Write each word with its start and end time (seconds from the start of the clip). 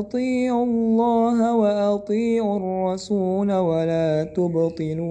أطيعوا 0.00 0.64
الله 0.66 1.38
وأطيعوا 1.56 2.56
الرسول 2.60 3.50
ولا 3.52 4.08
تبطلوا 4.36 5.10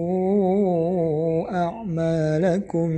أعمالكم 1.64 2.90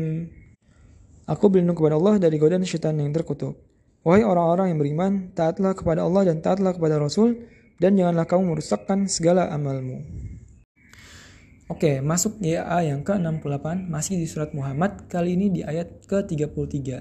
Aku 1.23 1.47
berlindung 1.49 1.79
kepada 1.79 1.95
Allah 1.97 2.19
dari 2.19 2.35
godaan 2.37 2.67
syaitan 2.67 2.99
yang 2.99 3.15
terkutuk. 3.15 3.55
Wahai 4.03 4.27
orang-orang 4.27 4.75
yang 4.75 4.79
beriman, 4.83 5.31
taatlah 5.39 5.71
kepada 5.73 6.03
Allah 6.03 6.27
dan 6.29 6.43
taatlah 6.43 6.75
kepada 6.75 6.99
Rasul, 6.99 7.47
dan 7.79 7.95
janganlah 7.95 8.27
kamu 8.27 8.53
merusakkan 8.53 9.07
segala 9.07 9.47
amalmu. 9.55 10.03
Oke, 11.71 12.03
masuk 12.03 12.43
di 12.43 12.59
ayat 12.59 12.91
yang 12.91 13.07
ke-68, 13.07 13.87
masih 13.87 14.19
di 14.19 14.27
surat 14.27 14.51
Muhammad, 14.53 15.07
kali 15.07 15.39
ini 15.39 15.49
di 15.49 15.63
ayat 15.63 16.05
ke-33. 16.11 17.01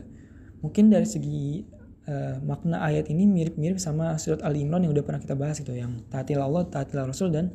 Mungkin 0.61 0.93
dari 0.93 1.09
segi 1.09 1.65
uh, 2.06 2.38
makna 2.42 2.82
ayat 2.82 3.10
ini 3.10 3.26
mirip-mirip 3.26 3.78
sama 3.82 4.14
surat 4.16 4.42
Ali 4.46 4.62
Imran 4.62 4.86
yang 4.86 4.94
udah 4.94 5.04
pernah 5.04 5.20
kita 5.20 5.34
bahas 5.34 5.58
gitu, 5.60 5.74
yang 5.74 6.02
taatilah 6.08 6.46
Allah, 6.46 6.62
taatilah 6.66 7.04
Rasul, 7.10 7.34
dan 7.34 7.52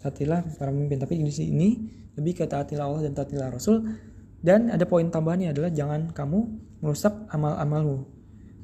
taatilah 0.00 0.44
para 0.60 0.70
pemimpin. 0.70 1.00
Tapi 1.00 1.20
di 1.20 1.32
sini 1.32 1.68
lebih 2.14 2.40
ke 2.40 2.44
taatilah 2.46 2.84
Allah 2.86 3.10
dan 3.10 3.12
taatilah 3.16 3.48
Rasul, 3.50 3.84
dan 4.44 4.68
ada 4.68 4.84
poin 4.84 5.08
tambahannya 5.08 5.56
adalah 5.56 5.72
jangan 5.72 6.12
kamu 6.12 6.38
merusak 6.84 7.12
amal-amalmu. 7.32 8.04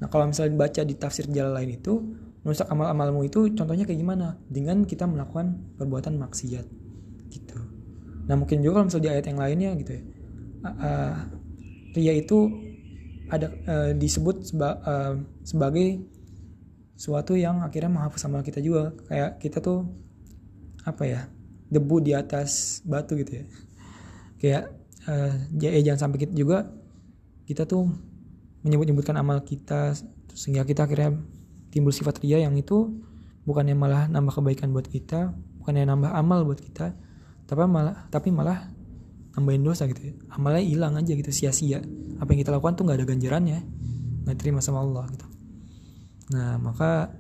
Nah 0.00 0.08
kalau 0.08 0.28
misalnya 0.28 0.56
dibaca 0.56 0.80
di 0.84 0.94
tafsir 0.96 1.24
jalan 1.32 1.56
lain 1.56 1.76
itu, 1.76 1.92
merusak 2.44 2.68
amal-amalmu 2.68 3.24
itu 3.24 3.52
contohnya 3.56 3.84
kayak 3.84 4.00
gimana? 4.00 4.36
Dengan 4.48 4.84
kita 4.84 5.04
melakukan 5.08 5.76
perbuatan 5.76 6.16
maksiat 6.20 6.66
gitu. 7.32 7.58
Nah 8.28 8.34
mungkin 8.36 8.60
juga 8.60 8.80
kalau 8.80 8.86
misalnya 8.92 9.04
di 9.04 9.12
ayat 9.12 9.26
yang 9.28 9.40
lainnya 9.40 9.70
gitu 9.80 9.90
ya, 9.96 10.02
uh, 10.68 11.14
ria 11.96 12.14
itu 12.14 12.69
ada 13.30 13.46
uh, 13.70 13.90
disebut 13.94 14.42
seba, 14.42 14.82
uh, 14.82 15.14
sebagai 15.46 16.02
suatu 16.98 17.38
yang 17.38 17.62
akhirnya 17.64 17.88
menghapus 17.88 18.26
amal 18.26 18.42
kita 18.42 18.58
juga. 18.60 18.92
Kayak 19.06 19.38
kita 19.38 19.58
tuh 19.62 19.86
apa 20.84 21.02
ya 21.06 21.20
debu 21.70 22.02
di 22.02 22.12
atas 22.12 22.82
batu 22.82 23.14
gitu 23.16 23.40
ya. 23.40 23.44
Kayak 24.36 24.64
uh, 25.06 25.34
ya 25.62 25.80
jangan 25.80 26.10
sampai 26.10 26.18
kita 26.26 26.34
juga 26.34 26.68
kita 27.46 27.66
tuh 27.66 27.88
menyebut-nyebutkan 28.62 29.16
amal 29.16 29.40
kita 29.42 29.96
sehingga 30.36 30.62
kita 30.62 30.84
akhirnya 30.84 31.16
timbul 31.72 31.94
sifat 31.94 32.20
ria 32.22 32.42
yang 32.42 32.54
itu 32.58 32.92
bukannya 33.48 33.74
malah 33.74 34.06
nambah 34.06 34.36
kebaikan 34.36 34.70
buat 34.70 34.86
kita 34.86 35.32
bukannya 35.62 35.88
nambah 35.88 36.10
amal 36.12 36.44
buat 36.44 36.60
kita 36.60 36.92
tapi 37.48 37.60
malah 37.66 38.06
tapi 38.12 38.28
malah 38.30 38.68
nambahin 39.34 39.62
dosa 39.62 39.86
gitu 39.86 40.10
ya. 40.10 40.14
amalnya 40.34 40.64
hilang 40.64 40.98
aja 40.98 41.12
gitu 41.14 41.30
sia-sia. 41.30 41.82
Apa 42.18 42.34
yang 42.34 42.40
kita 42.42 42.50
lakukan 42.54 42.74
tuh 42.78 42.84
nggak 42.86 42.98
ada 42.98 43.06
ganjarannya. 43.06 43.58
Nggak 44.26 44.36
terima 44.38 44.60
sama 44.62 44.82
Allah 44.82 45.06
gitu. 45.14 45.26
Nah 46.34 46.58
maka 46.58 47.14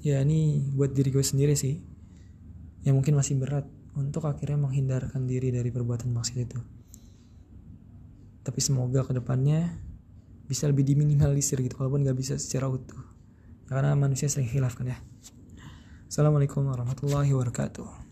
ya 0.00 0.22
ini 0.22 0.70
buat 0.74 0.94
diri 0.94 1.10
gue 1.10 1.24
sendiri 1.24 1.54
sih. 1.58 1.78
Yang 2.86 2.94
mungkin 2.96 3.14
masih 3.18 3.36
berat 3.36 3.66
untuk 3.98 4.24
akhirnya 4.24 4.56
menghindarkan 4.56 5.26
diri 5.26 5.50
dari 5.50 5.68
perbuatan 5.68 6.14
maksiat 6.14 6.38
itu. 6.38 6.60
Tapi 8.40 8.60
semoga 8.62 9.04
ke 9.04 9.12
depannya 9.12 9.68
bisa 10.48 10.66
lebih 10.66 10.82
diminimalisir 10.82 11.60
gitu 11.62 11.78
walaupun 11.78 12.06
nggak 12.06 12.16
bisa 12.16 12.34
secara 12.38 12.70
utuh. 12.70 12.98
Karena 13.66 13.94
manusia 13.94 14.26
sering 14.26 14.50
hilaf 14.50 14.78
kan 14.78 14.90
ya. 14.90 14.98
Assalamualaikum 16.10 16.66
warahmatullahi 16.66 17.30
wabarakatuh 17.30 18.00